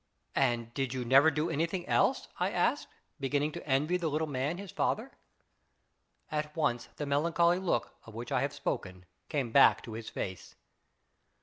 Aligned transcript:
"And 0.35 0.73
did 0.73 0.95
you 0.95 1.05
never 1.05 1.29
do 1.29 1.51
anything 1.51 1.87
else?" 1.87 2.27
I 2.39 2.49
asked, 2.49 2.87
beginning 3.19 3.51
to 3.51 3.67
envy 3.67 3.97
the 3.97 4.07
little 4.07 4.25
man 4.25 4.57
his 4.57 4.71
father. 4.71 5.11
At 6.31 6.55
once 6.55 6.89
the 6.95 7.05
melancholy 7.05 7.59
look, 7.59 7.93
of 8.07 8.15
which 8.15 8.31
I 8.31 8.41
have 8.41 8.51
spoken, 8.51 9.05
came 9.29 9.51
back 9.51 9.83
to 9.83 9.93
his 9.93 10.09
face. 10.09 10.55